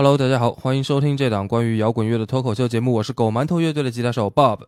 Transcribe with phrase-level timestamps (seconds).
[0.00, 4.60] Hello，大家好，欢迎收听这档关于摇滚乐的脱口秀节目，我是狗馒头乐队的吉他手 Bob。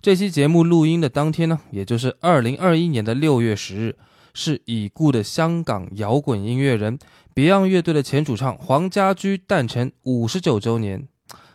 [0.00, 3.96] 这期节目录音的当天呢，也就是二零二一年的六月十日，
[4.32, 6.98] 是已故的香港摇滚音乐人
[7.34, 11.06] Beyond 乐队的前主唱黄家驹诞辰五十九周年，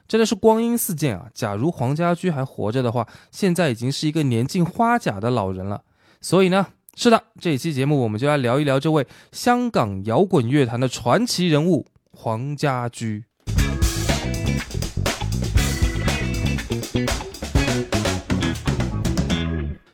[0.08, 1.26] 真的是光阴似箭啊！
[1.34, 5.82] 假如黄家驹还活着的话，现在已经是一个年近花甲的老人了。
[6.22, 11.88] 所以呢，是的，这期节目我们就来聊一聊这位香港摇滚乐坛的传奇人物。
[12.16, 13.26] 黄家驹。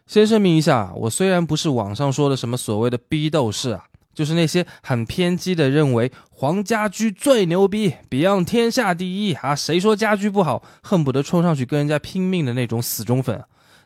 [0.05, 13.43] 先声明一下，我虽然不是网上说的什么所谓的逼斗士啊，就是那些很偏激的认为黄家驹最牛逼，Beyond 天下第一啊，谁说家驹不好，恨不得冲上去跟人家拼命的那种死忠粉。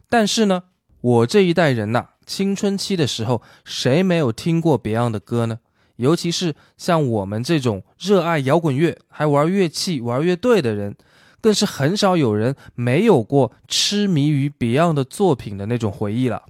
[0.09, 0.63] 但是呢，
[1.01, 5.59] 我这一代人呐，青春期的时候，谁没有听过 Beyond 的歌呢？
[5.97, 10.95] 尤其是像我们这种热爱摇滚乐、还玩乐器、玩乐队的人，
[11.39, 16.43] 更是很少有人没有过痴迷于 Beyond 的作品的那种回忆了。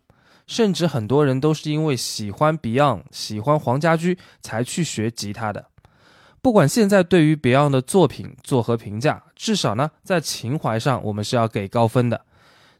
[0.45, 5.67] 甚至很多人都是因为喜欢 Beyond、喜欢黄家驹才去学吉他的。
[6.41, 12.25] 不管现在对于 Beyond 的作品作何评价，至少呢，在情怀上我们是要给高分的。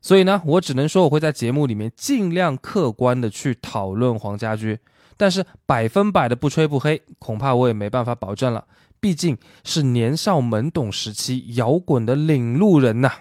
[0.02, 4.80] 所以呢，我只能说我会在节目里面尽量客观的去讨论黄家驹。
[5.18, 8.66] 但是百分百的不吹不黑，恐怕我也没办法保证了。
[9.00, 13.12] 毕竟是年少懵懂时期摇滚的领路人呐。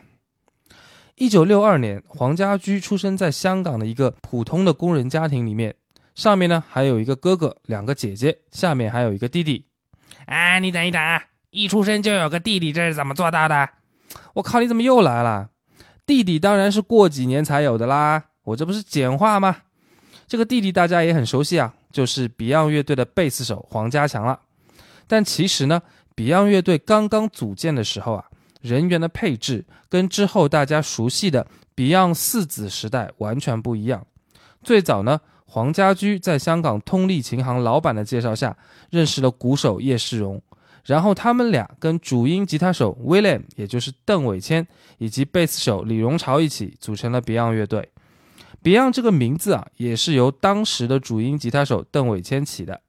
[1.17, 5.75] 一九六二年，黄家驹出生在香港的一个普通的工人家庭里面，
[6.15, 9.67] 上面呢还有一个哥哥，两个姐姐，下面还有一个弟弟。
[10.27, 11.01] 哎，你等一等，
[11.51, 13.69] 一出生就有个弟弟，这是怎么做到的？
[14.35, 15.51] 我靠，你怎么又来了？
[16.07, 19.57] 弟弟当然是过几年才有的啦，我这不是简化吗？
[20.27, 21.75] 这个弟弟大家也很熟悉啊。
[21.93, 24.41] 就是 Beyond 乐队的贝斯手黄家强了，
[25.07, 25.83] 但其实呢
[26.17, 28.25] ，Beyond 乐队刚刚组建的时候啊，
[28.61, 34.07] 人员的配置跟之后大家熟悉的 Beyond 四子时代完全不一样。
[34.63, 38.57] 最早呢，黄家驹在香港通力琴行老板的介绍下
[38.91, 40.41] 认识了鼓手叶世荣，
[40.85, 44.67] 然后他们俩跟主音吉他手 William，也就是邓伟谦，
[44.99, 47.89] 以及贝斯手李荣潮一起组成了 Beyond 乐队。
[48.63, 52.81] Beyond 这个名字啊，也是由当时的主音吉他手邓伟谦起的。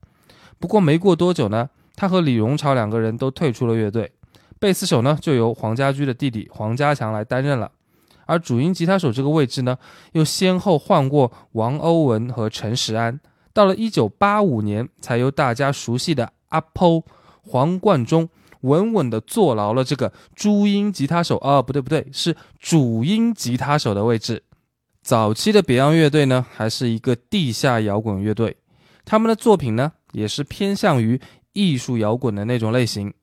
[0.59, 4.11] 不过没过多久呢，他和李荣潮两个人都退出了乐队，
[4.59, 7.72] 贝斯手呢就由黄家驹的弟弟黄家强来担任了。
[8.25, 9.78] 而主音吉他手这个位置呢，
[10.13, 13.19] 又先后换过王欧文和陈时安。
[13.51, 17.03] 到了1985年，才由大家熟悉的阿 Po
[17.41, 18.29] 黄贯中
[18.61, 24.44] 稳稳地坐牢了这个朱音吉他手啊，不对不对，是主音吉他手的位置。
[25.03, 28.56] 早期的 Beyond 乐队呢，还是一个地下摇滚乐队，
[29.03, 31.19] 他们的作品呢，也是偏向于
[31.52, 33.14] 艺术摇滚的那种类型，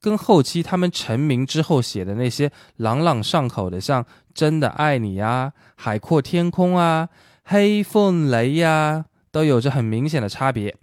[0.00, 4.02] 跟后期他们成名之后写的那些朗朗上口的，像
[4.32, 7.06] 《真的爱你》呀、《海阔天空》啊、
[7.44, 10.74] 《黑凤雷》呀，都有着很明显的差别。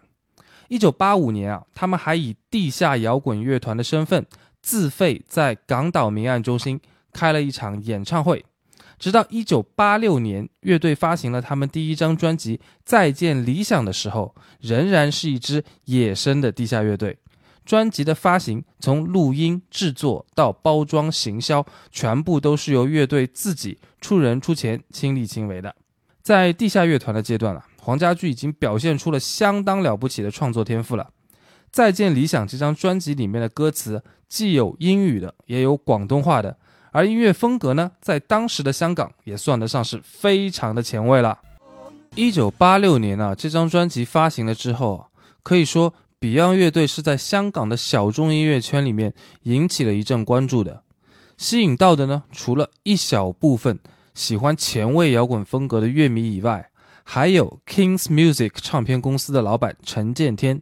[0.68, 4.24] 一九八五年啊，他们还以地下摇滚乐团的身份，
[4.62, 6.80] 自费在港岛明暗中心
[7.12, 8.46] 开了一场演唱会。
[9.03, 12.56] 直到一九八六年，乐队发行了他们第一张专辑
[12.86, 17.18] 《再见理想》的时候，仍然是一支野生的地下乐队。
[17.66, 25.75] 专辑的发行，从录音、制作到包装、行销，全部都是由乐队自己出人出钱、亲力亲为的。
[26.22, 31.09] 在地下乐团的阶段了，黄家驹已经表现出了相当了不起的创作天赋了。
[31.70, 36.58] 《再见理想》这张专辑里面的歌词，既有英语的，也有广东话的。
[36.94, 41.40] 而音乐风格呢，在当时的香港也算得上是非常的前卫了。
[42.16, 45.08] 一九八六年啊，这张专辑发行了之后，
[45.42, 49.12] 可以说 Beyond 乐队是在香港的小众音乐圈里面
[49.42, 50.84] 引起了一阵关注的。
[51.36, 53.80] 吸引到的呢，除了一小部分
[54.14, 56.70] 喜欢前卫摇滚风格的乐迷以外，
[57.03, 60.62] 还有 Kings Music 唱片公司的老板陈建天。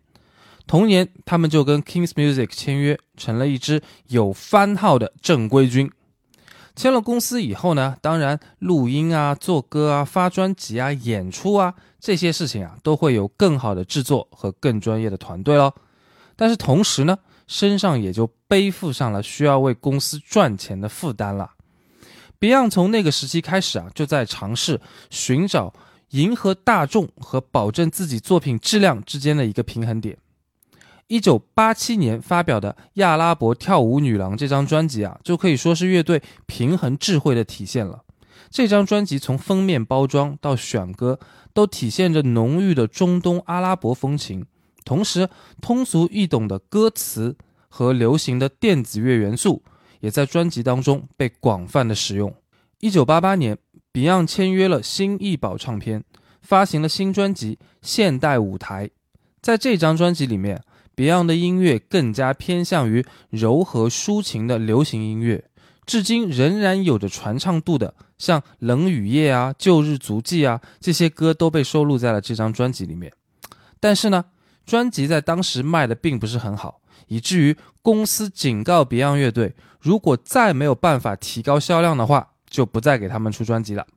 [0.65, 5.91] 同年，他们就跟 Kings Music 签约，成了一支有番号的正规军。
[6.75, 15.73] 签了公司以后呢，当然录音啊、做歌啊、发专辑啊、演出啊这些事情啊，都会有更好的制作和更专业的团队喽。
[16.35, 21.51] 但是同时呢，身上也就背负上了需要为公司赚钱的负担了。
[22.39, 24.81] Beyond 从那个时期开始啊，就在尝试
[25.11, 25.73] 寻找
[26.09, 30.17] 迎合大众和保证自己作品质量之间的一个平衡点。
[31.11, 38.03] 一九八七年发表的《亚拉伯跳舞女郎》这张专辑啊，就可以说是乐队平衡智慧的体现了。
[38.49, 41.19] 这张专辑从封面包装到选歌，
[41.53, 44.45] 都体现着浓郁的中东阿拉伯风情，
[44.85, 45.27] 同时
[45.61, 47.35] 通俗易懂的歌词
[47.67, 49.61] 和流行的电子乐元素，
[49.99, 52.33] 也在专辑当中被广泛的使用。
[52.79, 53.57] 一九八八年
[53.91, 56.05] ，Beyond 签约了新艺宝唱片，
[56.41, 58.87] 发行了新专辑《现代舞台》。
[59.41, 60.61] 在这张专辑里面
[60.95, 65.45] ，Beyond 的音乐更加偏向于柔和抒情的流行音乐，
[65.85, 73.11] 至今仍然有着传唱度的，像《冷雨夜》啊、《旧日足迹》啊这些歌都被收录在了这张专辑里面。
[73.79, 74.25] 但是呢，
[74.65, 83.87] 专辑在当时卖的并不是很好，以至于公司警告 Beyond 乐队，如果再没有办法提高销量的话，就不再给他们出专辑了。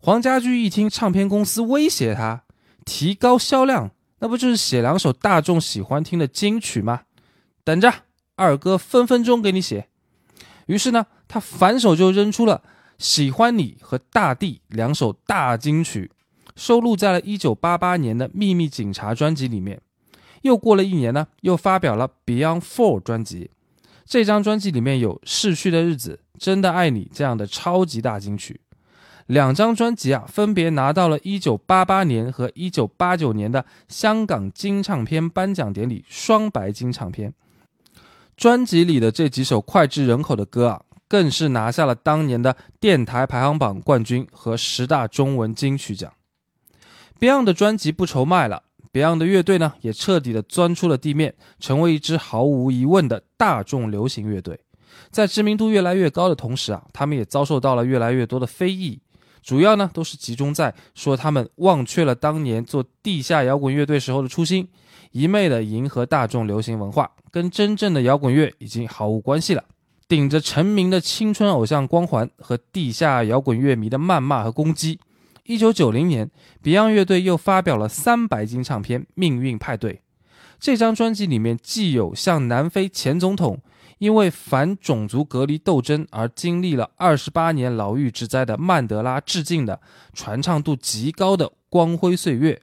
[0.00, 2.42] 黄家驹一听唱片公司威胁他
[2.84, 7.02] 提高销量，那不就是写两首大众喜欢听的金曲吗？
[7.64, 7.92] 等着，
[8.36, 9.88] 二哥分分钟给你写。
[10.66, 12.62] 于是呢，他反手就扔出了
[12.98, 16.10] 《喜欢你》和《大地》两首大金曲。
[16.56, 19.80] 收录在了1988年的《秘密警察》专辑里面。
[20.42, 23.50] 又过了一年呢，又发表了《Beyond Four》专辑。
[24.04, 28.60] 这张专辑里面有《逝去的日子》《真的爱你》这样的超级大金曲。
[29.30, 37.32] 两张专辑啊，分别拿到了1988年和1989年的香港金唱片颁奖典礼双白金唱片。
[38.36, 46.12] 专辑里的这几首脍炙人口的歌啊，更是拿下了当年的电台排行榜冠军和十大中文金曲奖。
[47.20, 54.58] Beyond 的专辑不愁卖了，Beyond 的乐队呢也彻底的钻出了地面，成为一支毫无疑问的大众流行乐队。
[55.12, 59.00] 在知名度越来越高的同时啊，他们也遭受到了越来越多的非议，
[59.42, 64.68] 主要呢都是集中在说他们忘却了当年做地下摇滚乐队时候的初心，
[65.12, 69.64] 一昧的迎合大众流行文化，跟真正的摇滚乐已经毫无关系了。
[70.08, 74.98] 顶着成名的青春偶像光环和地下摇滚乐迷的谩骂和攻击。
[75.44, 76.30] 一九九零年
[76.62, 79.92] ，Beyond 乐队又发表了三白金唱片《命运派对》。
[80.58, 83.60] 这张专辑里面既有向南非前总统
[84.00, 89.78] 因为反种族隔离斗争而经历了二十八年牢狱之灾的曼德拉致敬的
[90.14, 92.62] 传唱度极高的《光辉岁月》，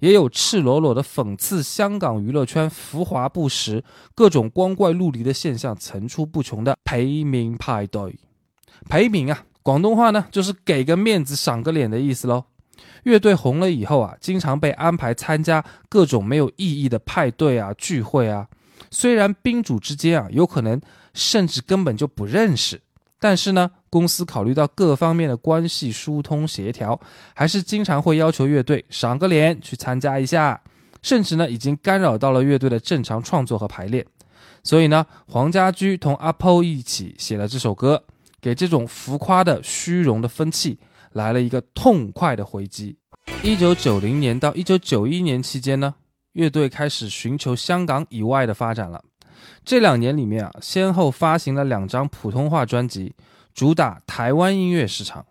[0.00, 3.82] 也有赤裸裸的讽刺香港娱乐圈浮华不实、
[4.14, 8.02] 各种光怪陆离的现象层出不穷的《陪民派对》。
[8.86, 9.44] 陪民啊！
[9.62, 12.44] 广东话呢，就是给个面子、赏个脸的意思喽。
[13.04, 18.46] 乐队红了以后啊，经常被安排参加各种没有意义的派对啊、聚会啊。
[18.90, 20.80] 虽然宾主之间啊，有可能
[21.12, 22.80] 甚至根本就不认识，
[23.18, 27.00] 但是呢，公司考虑到各方面的关系疏通协调，
[27.34, 30.60] 还是经常会要求乐队赏个脸去参加一下，
[31.02, 34.04] 甚至呢，已经干扰到了乐队的正常创作和排练。
[34.62, 38.04] 所以呢，黄家驹同阿 Po 一起写了这首歌。
[38.40, 40.78] 给这种浮夸的、虚荣的风气
[41.12, 42.94] 来了一个痛快的回击。
[43.42, 45.94] 一九九零年到一九九一年期间呢，
[46.34, 49.02] 乐队开始寻求香港以外的发展了。
[49.64, 53.14] 这两年里面啊，先后发行了两张普通话专辑，
[53.52, 55.26] 主打台湾音乐市场。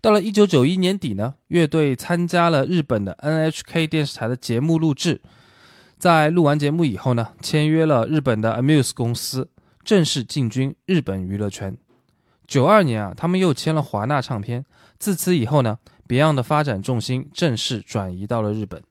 [0.00, 5.20] 到了一九九一年底呢，乐队参加了日本的 NHK 电视台的节目录制，
[5.98, 9.48] 在录完节目以后呢，签约了日本的 Amuse 公司，
[9.82, 11.76] 正式进军日本娱乐圈。
[12.46, 14.64] 九二年啊，他们又签了华纳唱片。
[14.98, 18.82] 自此以后呢，Beyond 的发展重心正式转移到了日本。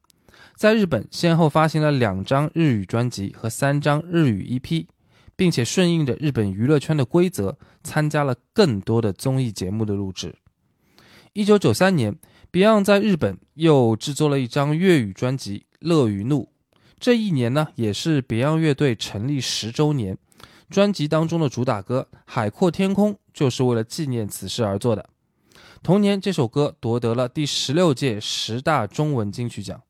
[0.56, 4.86] 在日本，先后发行了两张日语专辑和三张日语 EP，
[5.36, 10.35] 并且顺应着日本娱乐圈的规则，参加了更多的综艺节目的录制。
[11.33, 12.18] 一九九三年
[12.54, 16.44] ，Beyond 在日本又制作了一张粤语专辑《乐与怒》。
[16.97, 20.18] 这一年呢，也是 Beyond 乐队成立十周年。
[20.69, 25.09] 专辑当中的主打歌《海阔天空》就是为了纪念此事而做的。
[25.83, 29.81] 同年，这首歌夺得了第十六届十大中文金曲奖。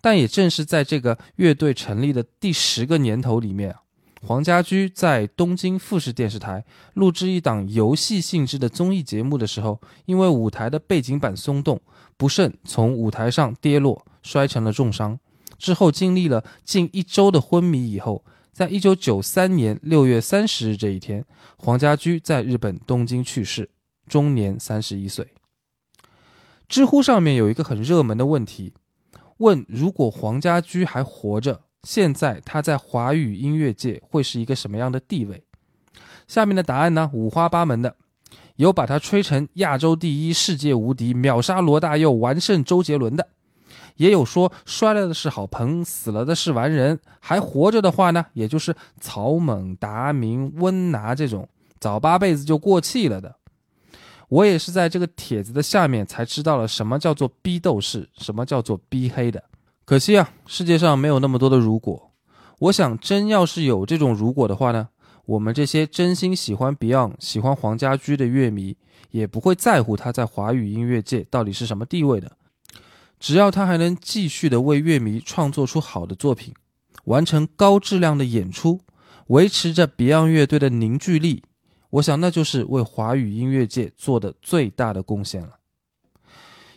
[0.00, 3.74] 但也正是在这个乐队成立的第十个年头里面，
[4.22, 6.64] 黄家驹在东京富士电视台
[6.94, 11.80] 录制一档游戏性质的综艺节目的时候，因为舞台的背景板松动，
[12.16, 15.18] 不慎从舞台上跌落，摔成了重伤。
[15.58, 18.24] 之后经历了近一周的昏迷以后。
[18.50, 21.24] 在一九九三年六月三十日这一天，
[21.58, 23.70] 黄家驹在日本东京去世，
[24.08, 25.28] 终年三十一岁。
[26.68, 28.74] 知乎上面有一个很热门的问题，
[29.38, 35.42] 问如果黄家驹还活着，现在他在华语音乐界会是一个什么样的地位？
[36.26, 37.96] 下面的答案呢，五花八门的，
[38.56, 43.28] 有把他吹成亚洲第一、世界无敌、秒杀罗大佑、完胜周杰伦的。
[43.96, 51.48] 也有说摔了的是郝鹏，死了的是完人，还活着的话呢，也就是草蜢、达明、温拿这种
[51.80, 53.36] 早八辈子就过气了的。
[54.28, 59.42] 我也是在这个帖子的下面才知道了什么叫做逼斗士，什么叫做逼黑的。
[59.84, 62.10] 可惜啊，世界上没有那么多的如果。
[62.58, 64.88] 我想，真要是有这种如果的话呢，
[65.24, 68.76] 我们这些真心喜欢 Beyond、喜欢黄家驹的乐迷，
[69.10, 72.32] 也不会在乎他在华语音乐界到底是什么地位的。
[73.18, 76.52] 只要他还能继续的为乐迷创作出好的作品，
[77.04, 78.80] 完成高质量的演出，
[79.28, 81.42] 维持着 Beyond 乐队的凝聚力，
[81.90, 85.58] 我想那就是为华语音乐界做的最大的贡献了。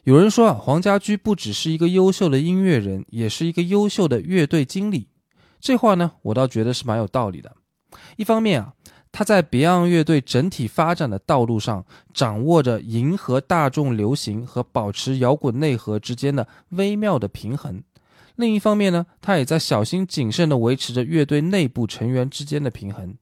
[0.04, 5.10] 有人说啊，黄家驹不只是一个优秀的音乐人，也是一个优秀的乐队经理。
[5.60, 7.56] 这话呢，我倒觉得是蛮有道理的。
[8.16, 8.74] 一方面啊，
[9.12, 17.84] 他在 Beyond 乐队整体发展的道路上，掌握着迎合大众流行和保持摇滚内核之间的微妙的平衡；
[18.38, 23.16] 另一方面呢，他也在小心谨慎地维持着乐队内部成员之间的平衡。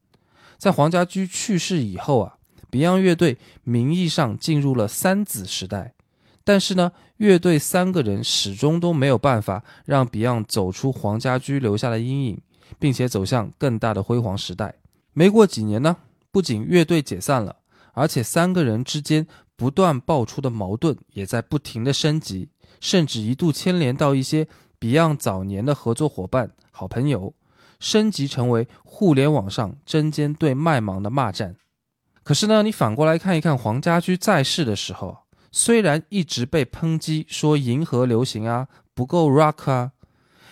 [0.59, 2.35] 在黄家驹去世以后啊
[2.69, 5.93] ，Beyond 乐队名义上进入了三子时代。
[6.43, 12.41] 但是呢，乐队三个人始终都没有办法让 Beyond 走出黄家驹留下的阴影，
[12.77, 14.75] 并且走向更大的辉煌时代。
[15.13, 15.95] 没过几年呢，
[16.29, 17.55] 不仅乐队解散了，
[17.93, 19.25] 而且三个人之间
[19.55, 22.49] 不断爆出的矛盾也在不停的升级，
[22.81, 24.45] 甚至一度牵连到一些
[24.79, 27.33] Beyond 早年的合作伙伴、好朋友，
[27.79, 31.55] 升级成为互联网上针尖对麦芒的骂战。
[32.23, 35.19] 可是呢，你反过来看一看黄家驹在世的时候。
[35.51, 39.93] 虽然一直被抨击说迎合流行啊，不够 rock 啊，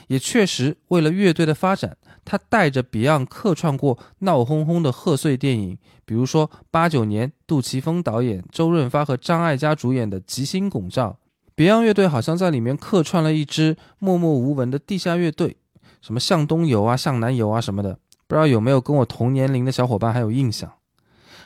[0.07, 11.19] 也确实为了乐队的发展，他带着 Beyond 客串过闹哄哄的贺岁电影，比如说八九年杜琪峰导演、周润发和张艾嘉主演的《吉星拱照》
[11.55, 15.57] ，Beyond 乐队好像在里面客串了一支默默无闻的地下乐队，
[16.01, 20.71] 什么向东游啊、向南游啊什么的，不知道有没有跟我同年龄的小伙伴还有印象？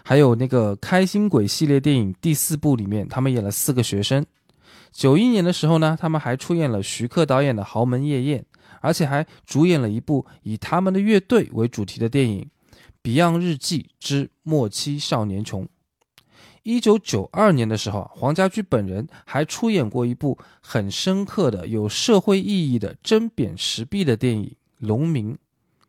[0.03, 4.25] 还有那个《开心鬼》系列电影第四部里面，他们演了四个学生。
[4.91, 8.39] 九一年的时候呢，他们还出演了徐克导演的《豪门夜宴》，
[8.81, 12.49] 而且还主演了一部以他们的乐队为主题的电影
[13.07, 15.63] 《Beyond 日记之末期少年穷》。
[16.63, 24.45] 一九九二年的时候，黄家驹本人还出演过一部很深刻的、有社会意义的针砭时弊的电影
[24.77, 25.33] 《农民》。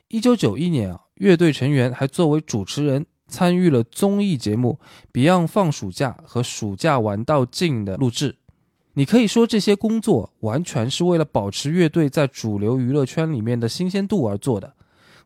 [0.09, 3.07] 一九九一年啊，乐队成员还作为主持人。
[3.29, 4.79] 参与了综艺节目
[5.15, 8.37] 《Beyond 放暑假》和《暑假玩到尽》的录制，
[8.93, 14.75] 你可以说这些工作完全是为了保持乐队在主流娱乐圈里面的新鲜度而做的，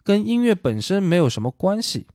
[0.04, 2.06] 跟音乐本身没有什么关系。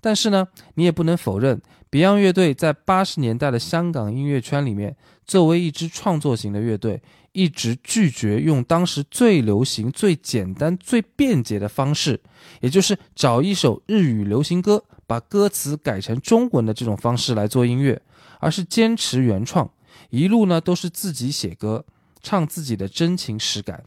[0.00, 7.02] 但是呢，你也不能否认，Beyond 乐队在八十年代的香港音乐圈里面，作为一支创作型的乐队，
[7.32, 12.20] 一直拒绝用当时最流行、最简单、最便捷的方式，
[12.60, 14.84] 也就是找一首日语流行歌。
[15.06, 18.02] 把歌词改成中文的这种方式来做音乐，
[18.40, 19.70] 而是坚持原创，
[20.10, 21.86] 一路呢都是自己写歌，
[22.22, 23.84] 唱自己的真情实感。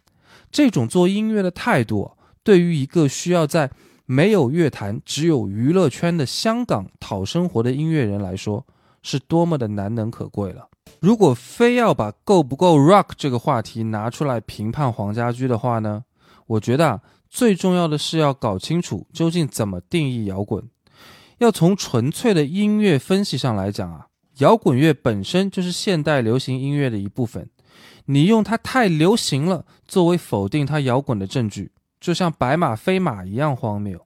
[0.51, 2.13] 这种做音乐的态度，
[2.43, 3.69] 对于一个需要在
[4.11, 8.65] 没有乐坛、只有娱乐圈的香港讨生活的音乐人来说，
[9.01, 10.67] 是多么的难能可贵了。
[10.99, 16.03] 如果非要把够不够 rock 这个话题拿出来评判黄家驹的话呢，
[16.45, 16.99] 我觉得啊，
[17.29, 20.61] 最重要的是要搞清楚究竟怎么定义摇滚。
[21.37, 24.07] 要从纯粹的音乐分析上来讲啊，
[24.39, 27.49] 摇滚乐本身就是现代流行音乐的一部分。
[28.07, 34.05] 你用它太流行了作为否定它摇滚的证据，就像白马非马一样荒谬。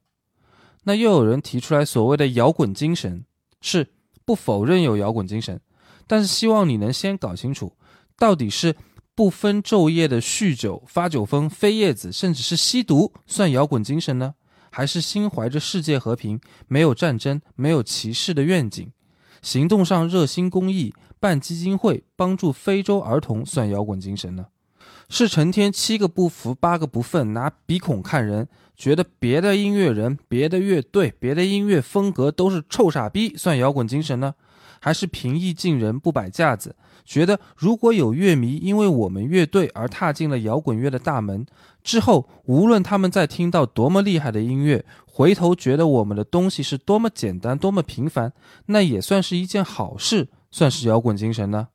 [0.84, 3.24] 那又有人提出来所谓的摇滚精神，
[3.60, 3.88] 是
[4.24, 5.60] 不否认有摇滚精神，
[6.06, 7.72] 但是希望你能先搞清楚，
[8.16, 8.76] 到底是
[9.16, 14.34] 不分昼夜的酗酒、发酒疯、飞叶子，甚至是吸毒，算摇滚精神呢？
[14.70, 16.38] 还是心怀着世界和平、
[16.68, 18.92] 没有战争、没有歧视的愿景，
[19.40, 24.48] 行动上热心公益、办基金会、帮助非洲儿童，算摇滚精神呢？
[25.08, 34.34] 是成天七个不服八个不忿，拿鼻孔看人，觉得别的音乐人、别的乐队、别的音乐风格都是臭傻逼，算摇滚精神呢？
[34.78, 36.76] 还是平易近人、不摆架子？
[37.04, 41.46] 觉得如果有乐迷因为我们乐队而踏进了摇滚乐的大门
[41.82, 48.32] 之后，无论他们在听到多么厉害的音乐，回头觉得我们的东西是多么简单、多么平凡，
[48.66, 51.68] 那也算是一件好事，算是摇滚精神呢。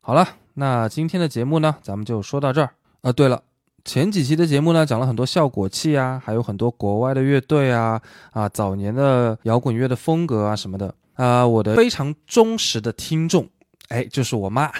[0.00, 2.70] 好了，那今天的节目呢，咱们就说到这儿
[3.02, 3.12] 啊。
[3.12, 3.42] 对了，
[3.84, 8.00] 前几期的节目呢，讲了很多效果器啊，还有很多国外的乐队啊
[8.32, 13.48] 啊，早年的摇滚乐的风格啊什么的啊，我的非常忠实的听众。
[13.88, 14.70] 哎，就是我妈，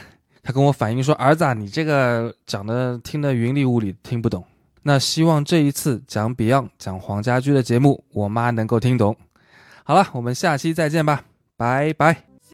[0.43, 4.45] 她跟我反映说：“儿子，啊，你这个讲的听得云里雾里，听不懂。
[4.83, 9.17] 那希望这一次讲 Beyond、讲黄家驹的节目，我妈能够听懂。”
[9.83, 11.25] 好了，我们下期再见吧，
[11.57, 12.30] 拜拜。